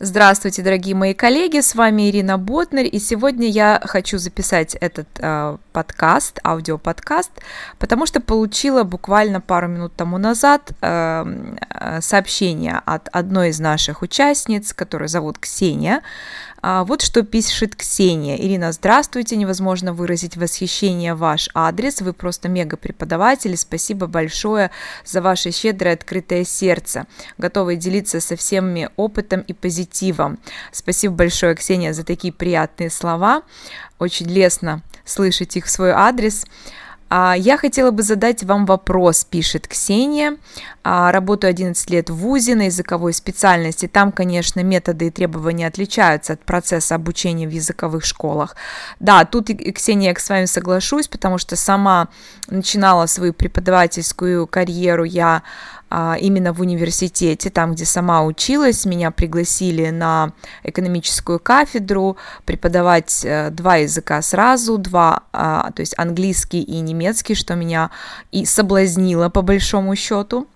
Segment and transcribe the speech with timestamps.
[0.00, 5.56] Здравствуйте, дорогие мои коллеги, с вами Ирина Ботнер, и сегодня я хочу записать этот э,
[5.72, 7.32] подкаст, аудиоподкаст,
[7.80, 11.24] потому что получила буквально пару минут тому назад э,
[12.00, 16.02] сообщение от одной из наших участниц, которую зовут Ксения,
[16.70, 18.36] а, вот что пишет Ксения.
[18.36, 24.70] Ирина, здравствуйте, невозможно выразить восхищение ваш адрес, вы просто мега преподаватель, спасибо большое
[25.02, 27.06] за ваше щедрое открытое сердце,
[27.38, 30.38] готовы делиться со всеми опытом и позитивом.
[30.70, 33.44] Спасибо большое, Ксения, за такие приятные слова,
[33.98, 36.44] очень лестно слышать их в свой адрес.
[37.08, 40.36] А, я хотела бы задать вам вопрос, пишет Ксения.
[40.84, 43.86] А, работаю 11 лет в ВУЗе на языковой специальности.
[43.86, 48.56] Там, конечно, методы и требования отличаются от процесса обучения в языковых школах.
[49.00, 52.08] Да, тут, Ксения, я с вами соглашусь, потому что сама
[52.48, 55.42] начинала свою преподавательскую карьеру я
[55.90, 63.76] именно в университете, там, где сама училась, меня пригласили на экономическую кафедру преподавать э, два
[63.76, 67.90] языка сразу, два, а, то есть английский и немецкий, что меня
[68.32, 70.46] и соблазнило по большому счету.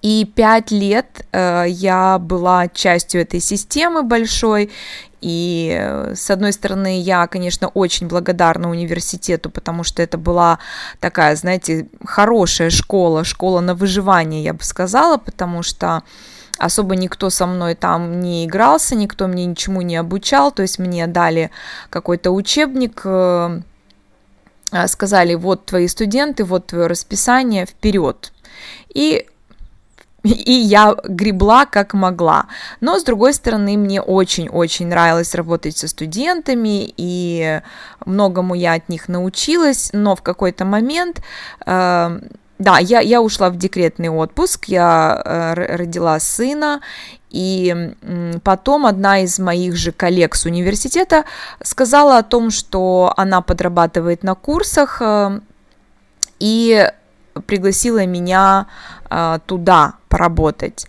[0.00, 4.70] И пять лет э, я была частью этой системы большой,
[5.20, 10.60] и э, с одной стороны, я, конечно, очень благодарна университету, потому что это была
[11.00, 16.04] такая, знаете, хорошая школа, школа на выживание, я бы сказала, потому что
[16.58, 21.08] особо никто со мной там не игрался, никто мне ничему не обучал, то есть мне
[21.08, 21.50] дали
[21.90, 23.60] какой-то учебник, э,
[24.86, 28.32] сказали, вот твои студенты, вот твое расписание, вперед.
[28.94, 29.26] И
[30.24, 32.46] и я гребла как могла.
[32.80, 37.60] Но, с другой стороны, мне очень-очень нравилось работать со студентами, и
[38.04, 41.22] многому я от них научилась, но в какой-то момент...
[41.66, 42.18] Э,
[42.58, 46.80] да, я, я ушла в декретный отпуск, я э, родила сына,
[47.30, 47.94] и
[48.42, 51.24] потом одна из моих же коллег с университета
[51.62, 55.38] сказала о том, что она подрабатывает на курсах, э,
[56.40, 56.90] и
[57.46, 58.66] пригласила меня
[59.10, 60.86] э, туда поработать.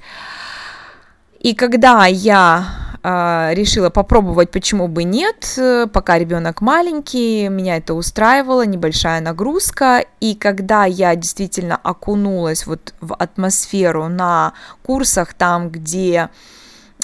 [1.40, 2.66] И когда я
[3.02, 5.58] э, решила попробовать, почему бы нет,
[5.94, 10.04] пока ребенок маленький, меня это устраивало, небольшая нагрузка.
[10.20, 16.30] И когда я действительно окунулась вот в атмосферу на курсах, там, где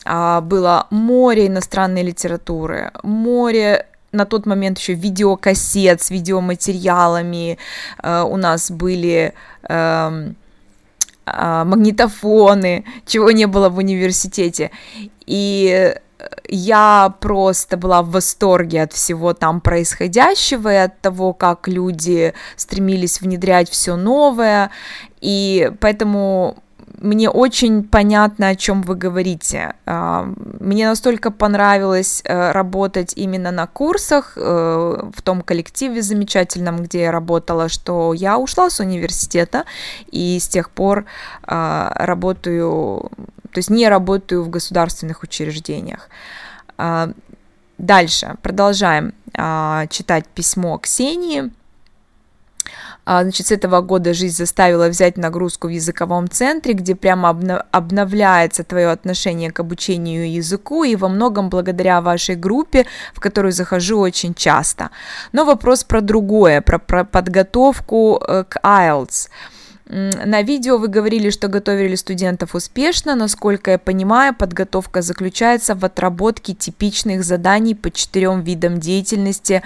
[0.06, 7.57] э, было море иностранной литературы, море на тот момент еще видеокассет с видеоматериалами,
[8.01, 9.33] э, у нас были
[9.69, 10.31] э,
[11.25, 14.71] э, магнитофоны, чего не было в университете.
[15.25, 15.95] И
[16.47, 23.21] я просто была в восторге от всего там происходящего и от того, как люди стремились
[23.21, 24.71] внедрять все новое.
[25.21, 26.57] И поэтому
[27.05, 29.75] мне очень понятно, о чем вы говорите.
[29.85, 30.27] А,
[30.59, 37.11] мне настолько понравилось э, работать именно на курсах э, в том коллективе замечательном, где я
[37.11, 39.65] работала, что я ушла с университета
[40.11, 41.05] и с тех пор
[41.44, 43.11] а, работаю,
[43.51, 46.09] то есть не работаю в государственных учреждениях.
[46.77, 47.11] А,
[47.77, 49.13] дальше продолжаем
[49.89, 51.51] читать письмо Ксении.
[53.05, 57.29] А, значит, с этого года жизнь заставила взять нагрузку в языковом центре, где прямо
[57.71, 63.99] обновляется твое отношение к обучению языку, и во многом благодаря вашей группе, в которую захожу
[63.99, 64.89] очень часто.
[65.31, 69.29] Но вопрос про другое, про, про подготовку э, к IELTS.
[69.88, 73.13] На видео вы говорили, что готовили студентов успешно.
[73.13, 79.61] Насколько я понимаю, подготовка заключается в отработке типичных заданий по четырем видам деятельности,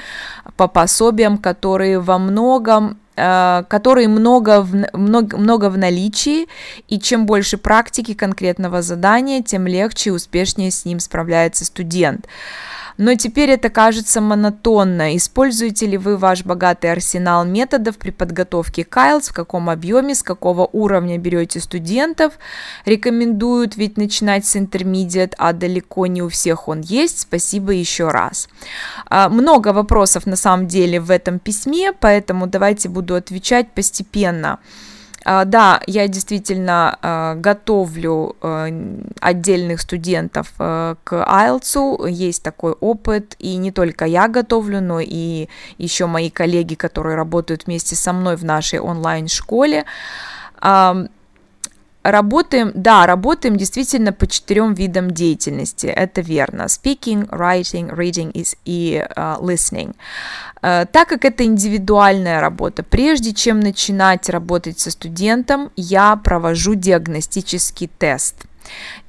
[0.58, 6.48] по пособиям, которые во многом Э, который много в, много, много в наличии,
[6.88, 12.28] и чем больше практики конкретного задания, тем легче и успешнее с ним справляется студент
[13.00, 15.16] но теперь это кажется монотонно.
[15.16, 20.22] Используете ли вы ваш богатый арсенал методов при подготовке к IELTS, в каком объеме, с
[20.22, 22.34] какого уровня берете студентов?
[22.84, 27.22] Рекомендуют ведь начинать с intermediate, а далеко не у всех он есть.
[27.22, 28.50] Спасибо еще раз.
[29.06, 34.60] А, много вопросов на самом деле в этом письме, поэтому давайте буду отвечать постепенно.
[35.26, 38.68] А, да, я действительно а, готовлю а,
[39.20, 46.06] отдельных студентов к IELTS, есть такой опыт, и не только я готовлю, но и еще
[46.06, 49.86] мои коллеги, которые работают вместе со мной в нашей онлайн-школе.
[52.02, 56.64] Работаем, да, работаем действительно по четырем видам деятельности, это верно.
[56.64, 58.32] Speaking, writing, reading
[58.66, 59.96] и uh, listening.
[60.62, 67.90] Uh, так как это индивидуальная работа, прежде чем начинать работать со студентом, я провожу диагностический
[67.98, 68.36] тест–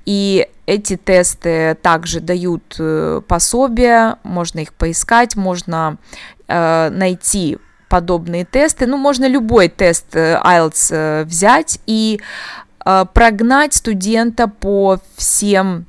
[0.06, 5.98] И эти тесты также дают э, пособия, можно их поискать, можно
[6.48, 7.58] э, найти
[7.88, 8.86] подобные тесты.
[8.86, 12.20] Ну, можно любой тест IELTS взять и
[13.12, 15.86] прогнать студента по всем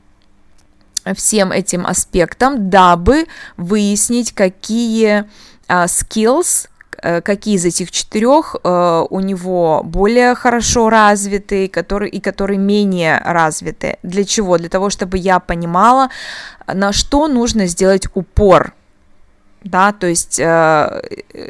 [1.15, 3.25] всем этим аспектам, дабы
[3.57, 5.25] выяснить, какие
[5.67, 6.67] uh, skills,
[7.23, 13.97] какие из этих четырех у него более хорошо развиты которые, и которые менее развиты.
[14.03, 14.59] Для чего?
[14.59, 16.11] Для того, чтобы я понимала,
[16.67, 18.73] на что нужно сделать упор.
[19.63, 20.39] Да, то есть
[21.33, 21.49] Э,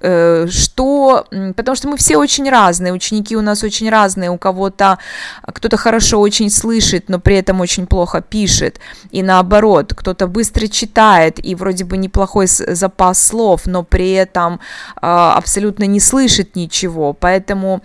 [0.00, 1.26] что,
[1.56, 4.98] потому что мы все очень разные, ученики у нас очень разные, у кого-то
[5.42, 11.44] кто-то хорошо очень слышит, но при этом очень плохо пишет, и наоборот, кто-то быстро читает
[11.44, 14.60] и вроде бы неплохой запас слов, но при этом
[14.96, 17.82] а, абсолютно не слышит ничего, поэтому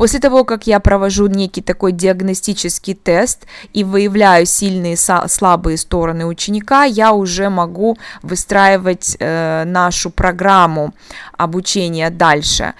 [0.00, 6.24] После того, как я провожу некий такой диагностический тест и выявляю сильные и слабые стороны
[6.24, 10.94] ученика, я уже могу выстраивать э, нашу программу
[11.36, 12.72] обучения дальше.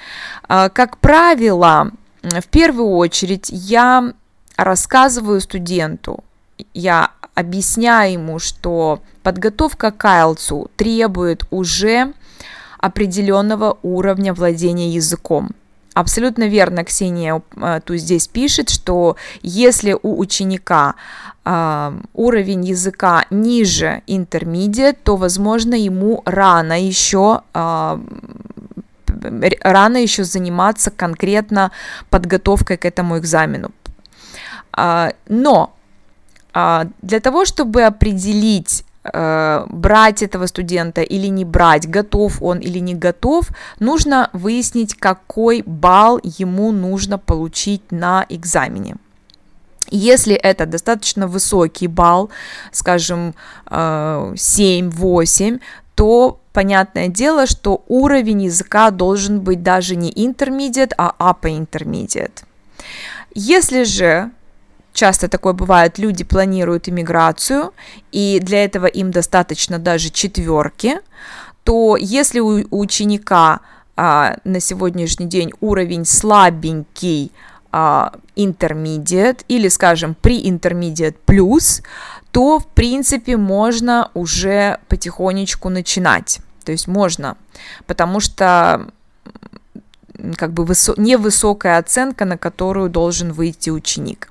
[0.49, 1.91] Э, как правило,
[2.23, 4.15] в первую очередь я
[4.57, 6.25] рассказываю студенту,
[6.73, 12.15] я объясняю ему, что подготовка к IELTS требует уже
[12.79, 15.51] определенного уровня владения языком.
[15.95, 20.95] Абсолютно верно Ксения э, тут здесь пишет, что если у ученика
[21.45, 27.99] э, уровень языка ниже intermediate, то, возможно, ему рано еще э,
[29.63, 31.73] рано еще заниматься конкретно
[32.09, 33.73] подготовкой к этому экзамену.
[34.77, 35.75] Э, но
[36.55, 42.95] э, для того, чтобы определить брать этого студента или не брать, готов он или не
[42.95, 43.49] готов,
[43.79, 48.97] нужно выяснить, какой балл ему нужно получить на экзамене.
[49.91, 52.31] Если это достаточно высокий балл,
[52.73, 53.35] скажем,
[53.67, 55.59] 7-8, э,
[55.95, 62.45] то понятное дело, что уровень языка должен быть даже не intermediate, а upper intermediate.
[63.35, 64.31] Если же
[64.93, 67.73] часто такое бывает, люди планируют иммиграцию,
[68.13, 71.01] и для этого им достаточно даже четверки,
[71.65, 73.61] то если у, ученика
[73.97, 77.33] а, на сегодняшний день уровень слабенький,
[77.73, 81.83] а, intermediate или, скажем, pre-intermediate плюс,
[82.33, 86.41] то, в принципе, можно уже потихонечку начинать.
[86.65, 87.37] То есть можно,
[87.87, 88.87] потому что
[90.37, 94.31] как бы высо- невысокая оценка, на которую должен выйти ученик.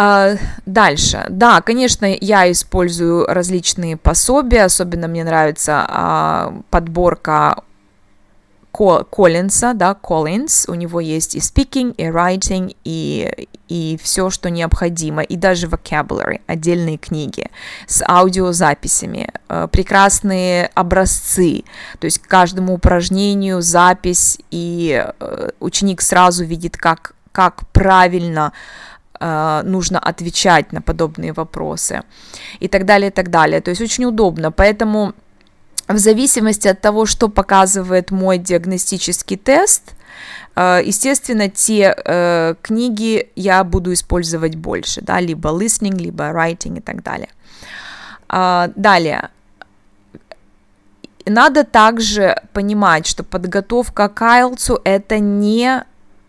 [0.00, 1.26] А, дальше.
[1.28, 7.64] Да, конечно, я использую различные пособия, особенно мне нравится а, подборка
[8.70, 15.22] Коллинса, да, Коллинс, у него есть и speaking, и writing, и, и все, что необходимо,
[15.22, 17.50] и даже vocabulary, отдельные книги
[17.88, 21.64] с аудиозаписями, э, прекрасные образцы,
[21.98, 28.87] то есть к каждому упражнению запись, и э, ученик сразу видит, как, как правильно Э,
[29.20, 32.02] нужно отвечать на подобные вопросы
[32.60, 33.60] и так далее, и так далее.
[33.60, 35.14] То есть очень удобно, поэтому
[35.88, 39.94] в зависимости от того, что показывает мой диагностический тест,
[40.54, 46.80] э, естественно, те э, книги я буду использовать больше, да, либо listening, либо writing и
[46.80, 47.30] так далее.
[48.28, 49.30] А, далее,
[51.24, 55.84] надо также понимать, что подготовка к IELTS это не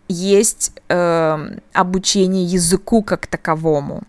[0.08, 4.02] есть э, обучение языку как таковому.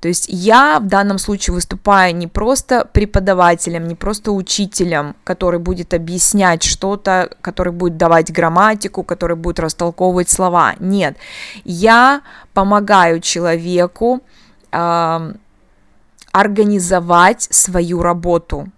[0.00, 5.92] То есть я в данном случае выступаю не просто преподавателем, не просто учителем, который будет
[5.92, 10.74] объяснять что-то, который будет давать грамматику, который будет растолковывать слова.
[10.80, 11.16] Нет,
[11.64, 12.22] я
[12.54, 14.20] помогаю человеку
[14.72, 15.32] э,
[16.32, 18.68] организовать свою работу,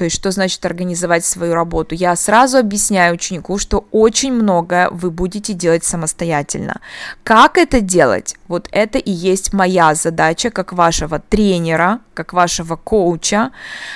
[0.00, 1.94] то есть, что значит организовать свою работу?
[1.94, 6.80] Я сразу объясняю ученику, что очень многое вы будете делать самостоятельно.
[7.22, 8.36] Как это делать?
[8.48, 13.50] Вот это и есть моя задача, как вашего тренера, как вашего коуча,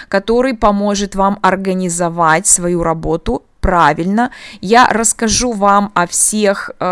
[0.09, 4.31] который поможет вам организовать свою работу правильно.
[4.61, 6.85] Я расскажу вам о всех э,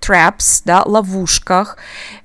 [0.00, 1.76] traps, да, ловушках,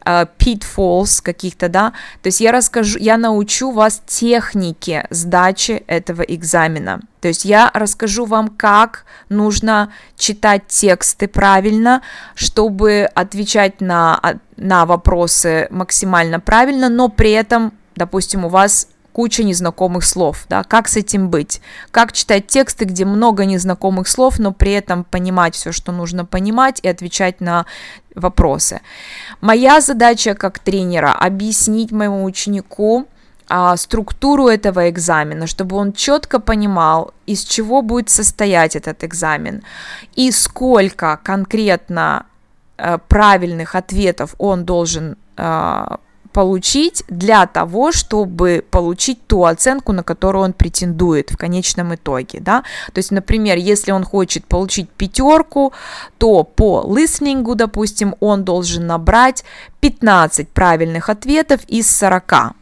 [0.05, 1.91] э, pitfalls каких-то, да.
[2.21, 7.01] То есть я расскажу, я научу вас технике сдачи этого экзамена.
[7.19, 12.01] То есть я расскажу вам, как нужно читать тексты правильно,
[12.33, 14.21] чтобы отвечать на,
[14.55, 20.89] на вопросы максимально правильно, но при этом, допустим, у вас куча незнакомых слов, да, как
[20.89, 25.71] с этим быть, как читать тексты, где много незнакомых слов, но при этом понимать все,
[25.71, 27.65] что нужно понимать и отвечать на
[28.13, 28.81] вопросы.
[29.39, 33.07] Моя задача как тренера объяснить моему ученику,
[33.47, 39.63] а, структуру этого экзамена, чтобы он четко понимал, из чего будет состоять этот экзамен
[40.15, 42.25] и сколько конкретно
[42.77, 45.99] а, правильных ответов он должен а,
[46.35, 52.63] получить для того, чтобы получить ту оценку, на которую он претендует в конечном итоге, да.
[52.91, 55.71] То есть, например, если он хочет получить пятерку,
[56.17, 59.45] то по листнингу, допустим, он должен набрать
[59.79, 62.53] 15 правильных ответов из 40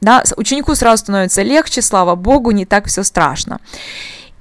[0.00, 3.58] да, ученику сразу становится легче, слава богу, не так все страшно.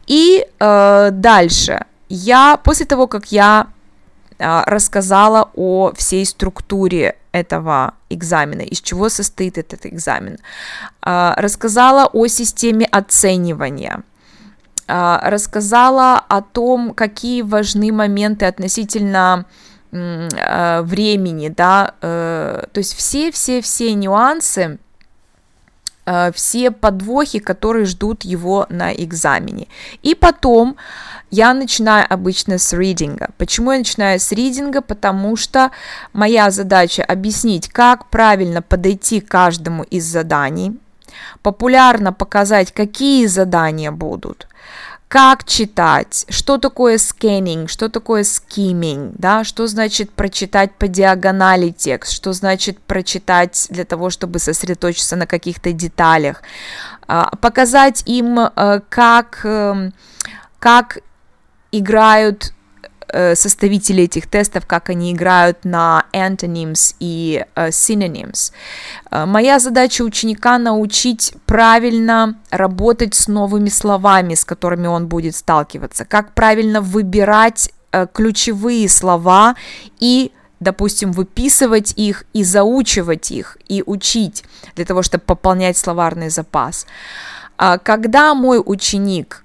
[0.08, 3.67] И э, дальше, я, после того, как я
[4.39, 10.37] рассказала о всей структуре этого экзамена, из чего состоит этот экзамен,
[11.05, 14.03] э, рассказала о системе оценивания,
[14.87, 19.45] э, рассказала о том, какие важны моменты относительно
[19.91, 24.79] времени, да, э, то есть все-все-все нюансы,
[26.33, 29.67] все подвохи, которые ждут его на экзамене.
[30.01, 30.75] И потом
[31.31, 33.29] я начинаю обычно с ридинга.
[33.38, 34.81] Почему я начинаю с ридинга?
[34.81, 35.72] Потому что
[36.12, 40.77] моя задача объяснить, как правильно подойти к каждому из заданий,
[41.41, 44.48] популярно показать, какие задания будут,
[45.07, 52.13] как читать, что такое сканинг, что такое скиминг, да, что значит прочитать по диагонали текст,
[52.13, 56.41] что значит прочитать для того, чтобы сосредоточиться на каких-то деталях,
[57.07, 59.93] а, показать им, э, как, эм,
[60.60, 61.00] как
[61.72, 62.52] играют
[63.36, 68.51] составители этих тестов, как они играют на antonyms и uh, synonyms.
[69.12, 76.05] Uh, моя задача ученика научить правильно работать с новыми словами, с которыми он будет сталкиваться,
[76.05, 77.72] как правильно выбирать
[78.13, 79.55] ключевые слова
[80.00, 84.43] и допустим, выписывать их и заучивать их, и учить
[84.75, 86.88] для того, чтобы пополнять словарный запас.
[87.58, 89.43] Когда мой ученик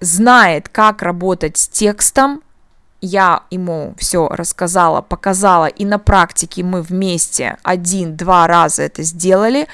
[0.00, 2.42] знает, как работать с текстом,
[3.00, 9.68] я ему все рассказала, показала, и на практике мы вместе один-два раза это сделали,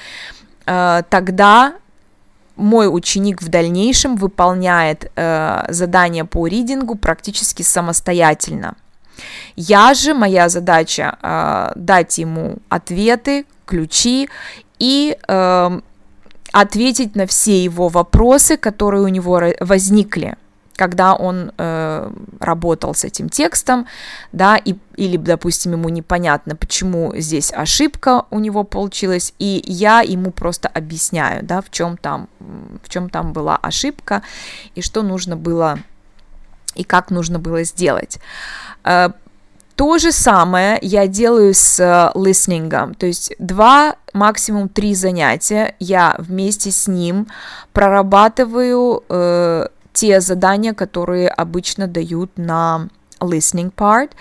[0.65, 1.73] э, тогда
[2.55, 8.75] мой ученик в дальнейшем выполняет э, задание по ридингу практически самостоятельно.
[9.55, 14.29] Я же, моя задача э, дать ему ответы, ключи
[14.77, 15.17] и
[16.55, 20.35] ответить на все его вопросы, которые у него возникли
[20.77, 23.87] когда он э, работал с этим текстом,
[24.33, 30.31] да, и, или, допустим, ему непонятно, почему здесь ошибка у него получилась, и я ему
[30.31, 32.27] просто объясняю, да, в чем там,
[32.83, 34.21] в чем там была ошибка,
[34.75, 35.79] и что нужно было,
[36.75, 38.19] и как нужно было сделать.
[39.75, 46.15] Э, то же самое я делаю с листнингом, то есть два, максимум три занятия я
[46.17, 47.27] вместе с ним
[47.73, 52.87] прорабатываю э, те задания, которые обычно дают на
[53.19, 54.11] listening part,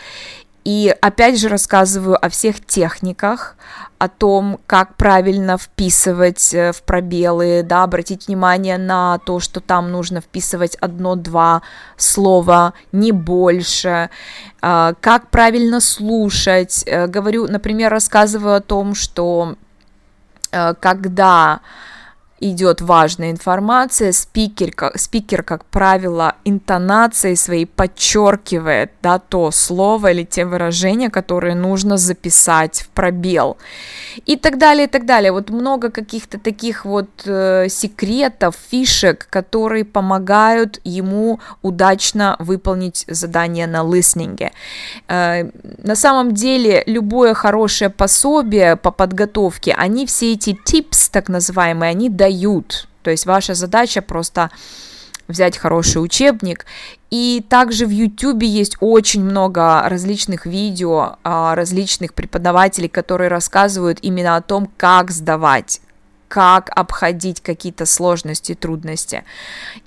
[0.64, 3.56] и опять же рассказываю о всех техниках,
[3.98, 9.90] о том, как правильно вписывать э, в пробелы, да, обратить внимание на то, что там
[9.90, 11.62] нужно вписывать одно-два
[11.96, 14.10] слова, не больше,
[14.60, 16.82] а, как правильно слушать.
[16.86, 19.56] Э, говорю, например, рассказываю о том, что
[20.52, 21.60] э, когда
[22.50, 30.24] идет важная информация, спикер, как, спикер, как правило, интонацией своей подчеркивает да, то слово или
[30.24, 33.56] те выражения, которые нужно записать в пробел.
[34.26, 35.32] И так далее, и так далее.
[35.32, 43.82] Вот много каких-то таких вот э, секретов, фишек, которые помогают ему удачно выполнить задание на
[43.82, 44.52] листнинге.
[45.08, 45.50] Э,
[45.82, 52.10] на самом деле, любое хорошее пособие по подготовке, они все эти tips, так называемые, они
[52.10, 52.88] дают дают.
[53.02, 54.50] То есть ваша задача просто
[55.28, 56.66] взять хороший учебник.
[57.10, 64.36] И также в YouTube есть очень много различных видео, а, различных преподавателей, которые рассказывают именно
[64.36, 65.80] о том, как сдавать,
[66.28, 69.24] как обходить какие-то сложности, трудности.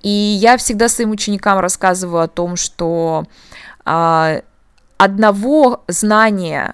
[0.01, 3.25] И я всегда своим ученикам рассказываю о том, что
[3.85, 4.41] а,
[4.97, 6.73] одного знания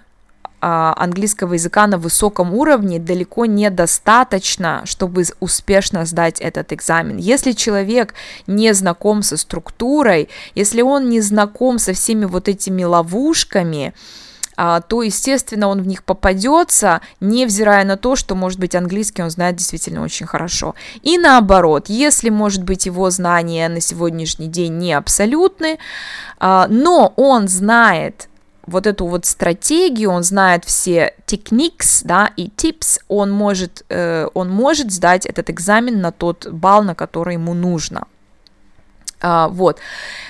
[0.65, 7.17] английского языка на высоком уровне далеко недостаточно, чтобы успешно сдать этот экзамен.
[7.17, 8.13] Если человек
[8.48, 13.93] не знаком со структурой, если он не знаком со всеми вот этими ловушками,
[14.55, 19.32] а, то, естественно, он в них попадется, невзирая на то, что, может быть, английский он
[19.32, 20.75] знает действительно очень хорошо.
[21.01, 25.79] И наоборот, если, может быть, его знания на сегодняшний день не абсолютны,
[26.39, 28.29] а, но он знает
[28.65, 34.50] вот эту вот стратегию, он знает все techniques, да, и tips, он может, э, он
[34.50, 38.08] может сдать этот экзамен на тот балл, на который ему нужно.
[39.25, 39.79] А, вот.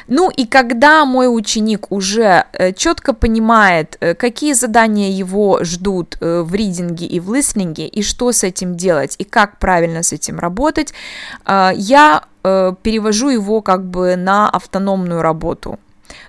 [0.07, 6.43] Ну и когда мой ученик уже э, четко понимает, э, какие задания его ждут э,
[6.43, 10.39] в ридинге и в листнинге, и что с этим делать, и как правильно с этим
[10.39, 10.93] работать,
[11.45, 15.79] я перевожу его как бы на автономную работу.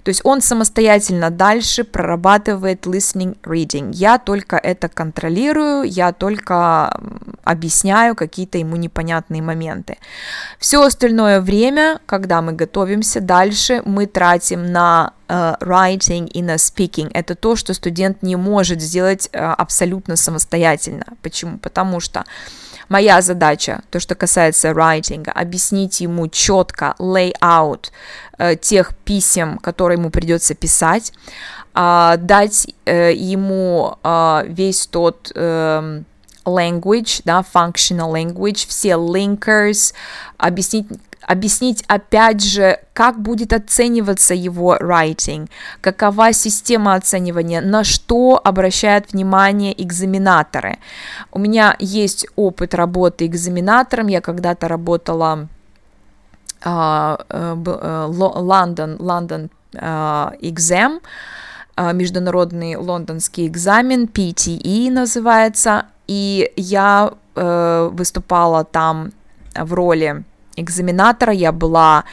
[0.05, 3.91] То есть он самостоятельно дальше прорабатывает listening reading.
[3.93, 7.01] Я только это контролирую, я только
[7.43, 9.97] объясняю какие-то ему непонятные моменты.
[10.59, 17.11] Все остальное время, когда мы готовимся дальше, мы тратим на uh, writing и на speaking.
[17.15, 21.07] Это то, что студент не может сделать uh, абсолютно самостоятельно.
[21.23, 21.59] Почему?
[21.59, 22.25] Потому что
[22.89, 27.91] Моя задача, то, что касается writing, объяснить ему четко layout
[28.39, 31.13] э, тех писем, которые ему придется писать,
[31.75, 35.33] э, дать э, ему э, весь тот...
[35.35, 36.03] Э,
[36.45, 39.95] language, да, functional language, все linkers,
[40.37, 40.87] объяснить,
[41.23, 45.49] объяснить опять же, как будет оцениваться его writing,
[45.81, 50.79] какова система оценивания, на что обращают внимание экзаменаторы.
[51.33, 55.49] У меня есть опыт работы экзаменатором, я когда-то работала
[56.67, 61.01] Лондон, Лондон экзам,
[61.77, 69.13] международный лондонский экзамен, PTE называется, и я э, выступала там
[69.55, 70.25] в роли
[70.57, 72.05] экзаменатора, я была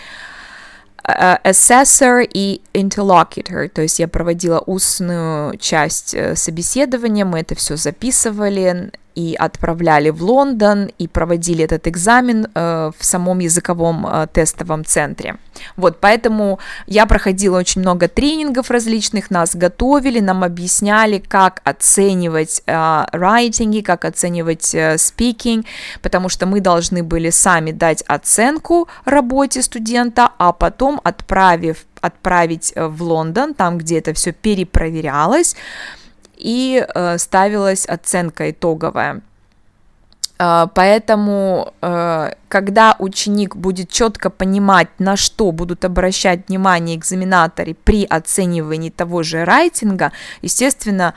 [1.04, 7.76] э, assessor и interlocutor, то есть я проводила устную часть э, собеседования, мы это все
[7.76, 14.86] записывали, и отправляли в Лондон, и проводили этот экзамен э, в самом языковом э, тестовом
[14.86, 15.38] центре.
[15.76, 22.72] Вот, поэтому я проходила очень много тренингов различных, нас готовили, нам объясняли, как оценивать э,
[22.74, 25.66] writing, как оценивать э, speaking,
[26.02, 32.88] потому что мы должны были сами дать оценку работе студента, а потом отправив, отправить э,
[32.88, 35.56] в Лондон, там, где это все перепроверялось,
[36.42, 39.22] и э, ставилась оценка итоговая.
[40.42, 48.04] Э, поэтому, э, когда ученик будет четко понимать, на что будут обращать внимание экзаменаторы при
[48.06, 51.14] оценивании того же райтинга, естественно,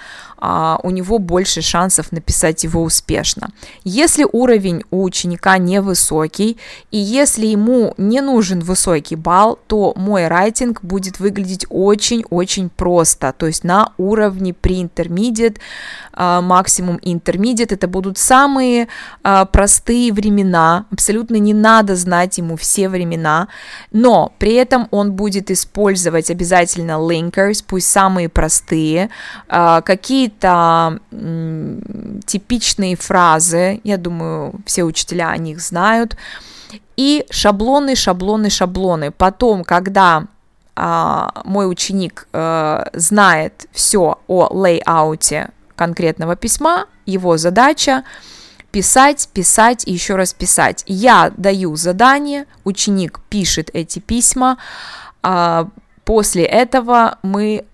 [0.46, 3.48] а, у него больше шансов написать его успешно.
[3.82, 6.58] Если уровень у ученика невысокий,
[6.90, 13.46] и если ему не нужен высокий балл, то мой райтинг будет выглядеть очень-очень просто, то
[13.46, 15.56] есть на уровне pre-intermediate,
[16.12, 18.88] а, максимум intermediate, это будут самые а,
[19.22, 23.48] простые времена, абсолютно не надо знать ему все времена,
[23.92, 29.10] но при этом он будет использовать обязательно linkers, пусть самые простые,
[29.48, 31.00] какие какие-то
[32.26, 36.16] типичные фразы, я думаю, все учителя о них знают,
[36.96, 39.10] и шаблоны, шаблоны, шаблоны.
[39.10, 40.24] Потом, когда
[40.76, 48.04] а, мой ученик а, знает все о лейауте конкретного письма, его задача
[48.74, 50.84] писать, писать и еще раз писать.
[50.86, 54.58] Я даю задание, ученик пишет эти письма,
[55.22, 55.68] а,
[56.04, 57.64] после этого мы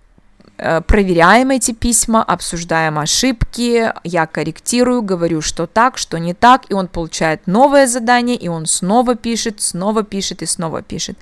[0.63, 6.75] Э, проверяем эти письма, обсуждаем ошибки, я корректирую, говорю, что так, что не так, и
[6.75, 11.17] он получает новое задание, и он снова пишет, снова пишет и снова пишет.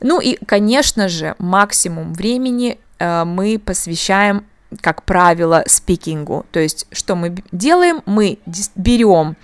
[0.00, 4.46] Ну и, конечно же, максимум времени э, мы посвящаем,
[4.80, 6.44] как правило, спикингу.
[6.50, 8.02] То есть, что мы делаем?
[8.06, 8.38] Мы
[8.74, 9.36] берем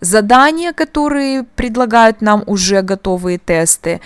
[0.00, 4.00] задания, которые предлагают нам уже готовые тесты,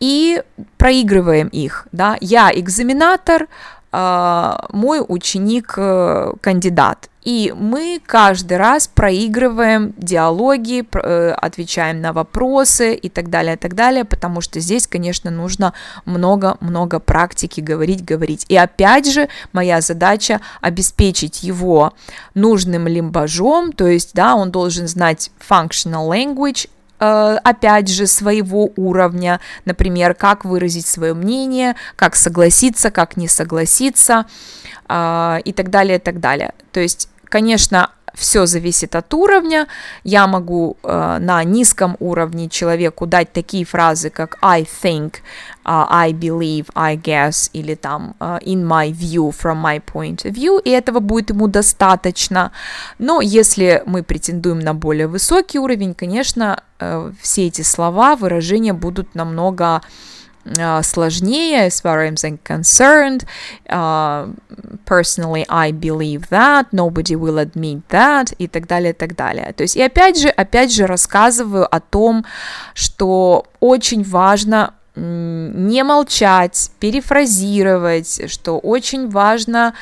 [0.00, 0.42] и
[0.76, 1.86] проигрываем их.
[1.92, 2.16] Да?
[2.20, 3.48] Я экзаменатор,
[3.90, 7.08] мой ученик э, кандидат.
[7.22, 13.74] И мы каждый раз проигрываем диалоги, э, отвечаем на вопросы и так далее, и так
[13.74, 15.74] далее, потому что здесь, конечно, нужно
[16.06, 18.46] много-много практики говорить, говорить.
[18.48, 21.92] И опять же, моя задача обеспечить его
[22.34, 26.68] нужным лимбажом, то есть, да, он должен знать functional language,
[26.98, 34.26] опять же, своего уровня, например, как выразить свое мнение, как согласиться, как не согласиться
[34.88, 36.52] э, и так далее, и так далее.
[36.72, 39.68] То есть, конечно, все зависит от уровня.
[40.04, 45.16] Я могу э, на низком уровне человеку дать такие фразы, как I think,
[45.68, 50.32] uh, I believe, I guess, или там uh, in my view, from my point of
[50.32, 52.52] view, и этого будет ему достаточно.
[52.98, 59.14] Но если мы претендуем на более высокий уровень, конечно, э, все эти слова, выражения будут
[59.14, 59.82] намного
[60.46, 63.26] uh, сложнее, as far as I'm concerned.
[63.68, 64.28] Uh,
[64.86, 69.52] personally, I believe that, nobody will admit that, и так далее, и так далее.
[69.52, 72.24] То есть, и опять же, опять же рассказываю о том,
[72.74, 79.74] что очень важно не молчать, перефразировать, что очень важно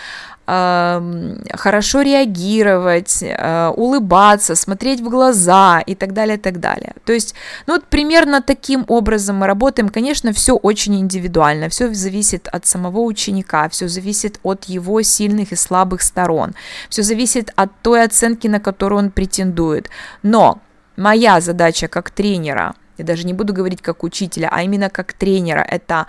[0.46, 6.94] хорошо реагировать, э, улыбаться, смотреть в глаза и так далее, и так далее.
[7.04, 7.34] То есть,
[7.66, 9.88] ну вот примерно таким образом мы работаем.
[9.88, 15.56] Конечно, все очень индивидуально, все зависит от самого ученика, все зависит от его сильных и
[15.56, 16.54] слабых сторон,
[16.90, 19.90] все зависит от той оценки, на которую он претендует.
[20.22, 20.60] Но
[20.96, 25.60] моя задача как тренера, я даже не буду говорить как учителя, а именно как тренера,
[25.60, 26.06] это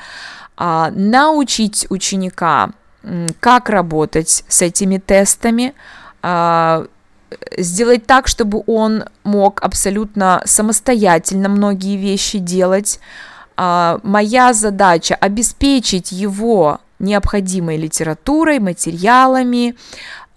[0.56, 2.72] а, научить ученика
[3.40, 5.74] как работать с этими тестами,
[6.22, 6.86] а,
[7.58, 13.00] сделать так, чтобы он мог абсолютно самостоятельно многие вещи делать.
[13.56, 19.76] А, моя задача обеспечить его необходимой литературой, материалами,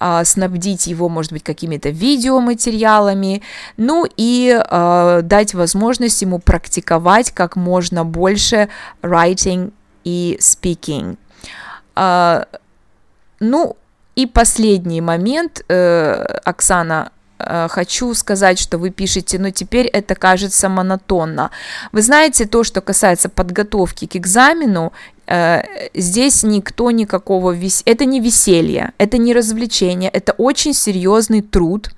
[0.02, 3.42] а, снабдить его, может быть, какими-то видеоматериалами,
[3.76, 8.70] ну и э, дать возможность ему практиковать как можно больше
[9.02, 9.72] writing
[10.04, 11.18] и speaking.
[11.94, 12.46] А,
[13.40, 13.76] ну,
[14.16, 20.70] и последний момент, э, Оксана, э, хочу сказать, что вы пишете, но теперь это кажется
[20.70, 21.50] монотонно.
[21.92, 24.92] Вы знаете, то, что касается подготовки к экзамену,
[25.94, 27.82] здесь никто никакого вес...
[27.84, 31.90] это не веселье, это не развлечение, это очень серьезный труд.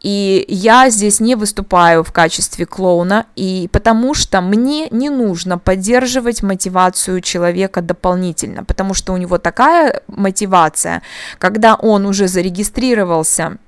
[0.00, 6.42] И я здесь не выступаю в качестве клоуна, и потому что мне не нужно поддерживать
[6.42, 11.02] мотивацию человека дополнительно, потому что у него такая мотивация,
[11.38, 13.58] когда он уже зарегистрировался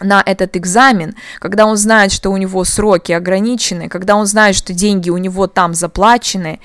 [0.00, 4.72] на этот экзамен, когда он знает, что у него сроки ограничены, когда он знает, что
[4.72, 6.60] деньги у него там заплачены,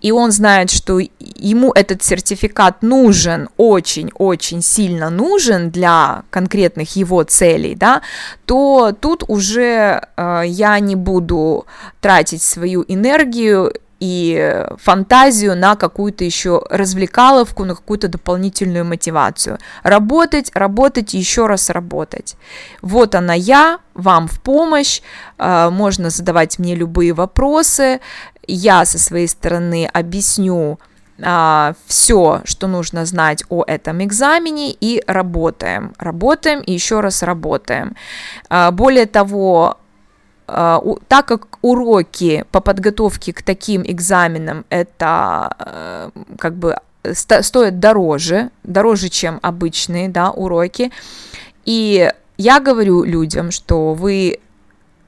[0.00, 7.74] и он знает, что ему этот сертификат нужен, очень-очень сильно нужен для конкретных его целей,
[7.74, 8.02] да,
[8.44, 11.66] то тут уже э, я не буду
[12.00, 19.58] тратить свою энергию и фантазию на какую-то еще развлекаловку, на какую-то дополнительную мотивацию.
[19.82, 22.36] Работать, работать еще раз работать.
[22.80, 25.02] Вот она я, вам в помощь,
[25.38, 28.00] а, можно задавать мне любые вопросы,
[28.46, 30.78] я со своей стороны объясню
[31.22, 35.92] а, все, что нужно знать о этом экзамене и работаем.
[35.98, 37.94] Работаем и еще раз работаем.
[38.48, 39.78] А, более того,
[41.08, 46.76] так как уроки по подготовке к таким экзаменам это э, как бы
[47.12, 50.90] стоят дороже, дороже, чем обычные да, уроки,
[51.64, 54.40] и я говорю людям, что вы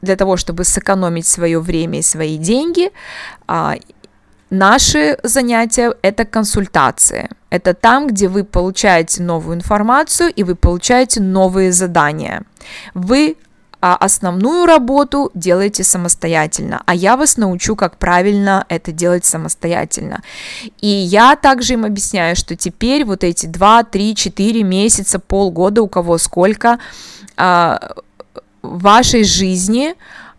[0.01, 2.91] для того, чтобы сэкономить свое время и свои деньги,
[3.47, 3.77] а,
[4.55, 7.31] Наши занятия– это консультации.
[7.49, 12.43] Это там, где вы получаете новую информацию и вы получаете новые задания.
[12.93, 13.39] Вы
[13.83, 20.23] а основную работу делайте самостоятельно, а я вас научу, как правильно это делать самостоятельно.
[20.81, 25.89] И я также им объясняю, что теперь вот эти 2, 3, 4 месяца, полгода, у
[25.89, 26.79] кого сколько,
[27.37, 27.97] а,
[28.63, 29.97] в вашей жизни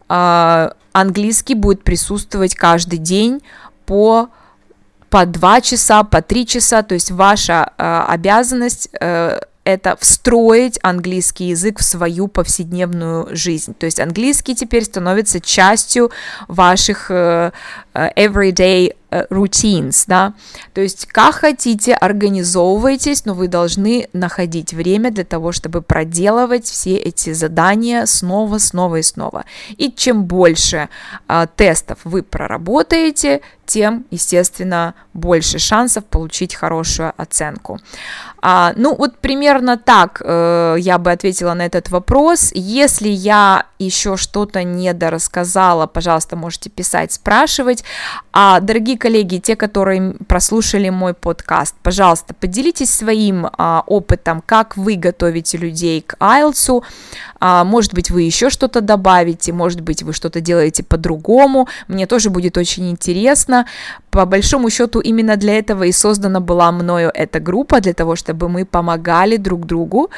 [0.07, 3.41] а, английский будет присутствовать каждый день
[3.85, 4.29] по
[5.09, 11.49] по 2 часа, по 3 часа, то есть ваша э, обязанность э, это встроить английский
[11.49, 13.73] язык в свою повседневную жизнь.
[13.73, 16.11] То есть английский теперь становится частью
[16.47, 17.53] ваших uh,
[17.93, 20.33] everyday Э, routines, да,
[20.73, 26.95] то есть как хотите, организовывайтесь, но вы должны находить время для того, чтобы проделывать все
[26.95, 29.45] эти задания снова, снова и снова.
[29.77, 30.89] И чем больше
[31.27, 37.79] а, тестов вы проработаете, тем, естественно, больше шансов получить хорошую оценку.
[38.41, 42.51] А, ну, вот примерно так э, я бы ответила на этот вопрос.
[42.53, 47.82] Если я еще что-то недорассказала, пожалуйста, можете писать, спрашивать.
[47.83, 47.93] Делать.
[48.35, 54.95] А, дорогие коллеги, те, которые прослушали мой подкаст, пожалуйста, поделитесь своим а, опытом, как вы
[54.95, 56.83] готовите людей к IELTS.
[57.39, 61.67] А, может быть, вы еще что-то добавите, может быть, вы что-то делаете по-другому.
[61.87, 63.65] Мне тоже будет очень интересно.
[64.09, 68.49] По большому счету, именно для этого и создана была мною эта группа, для того, чтобы
[68.49, 70.09] мы помогали друг другу,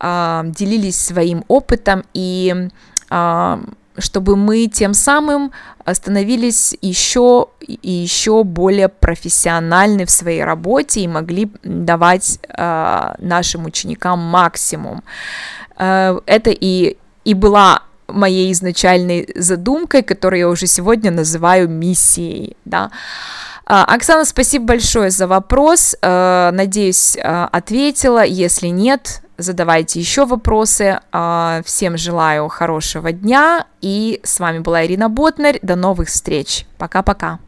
[0.00, 2.68] а, делились своим опытом и
[3.10, 3.60] а,
[3.98, 5.52] чтобы мы тем самым
[5.92, 14.18] становились еще и еще более профессиональны в своей работе и могли давать э, нашим ученикам
[14.18, 15.02] максимум.
[15.78, 22.90] Э, это и, и была моей изначальной задумкой, которую я уже сегодня называю миссией, да.
[23.66, 25.96] Оксана, спасибо большое за вопрос.
[26.02, 28.24] Э, надеюсь, э, ответила.
[28.24, 31.00] Если нет, задавайте еще вопросы.
[31.12, 33.66] А, всем желаю хорошего дня.
[33.80, 35.58] И с вами была Ирина Ботнер.
[35.62, 36.66] До новых встреч.
[36.78, 37.38] Пока-пока.